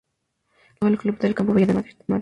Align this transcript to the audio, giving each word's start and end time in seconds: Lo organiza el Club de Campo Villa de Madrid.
Lo 0.79 0.87
organiza 0.87 0.89
el 0.89 0.97
Club 0.99 1.19
de 1.19 1.35
Campo 1.35 1.53
Villa 1.53 1.67
de 1.67 1.73
Madrid. 1.75 1.95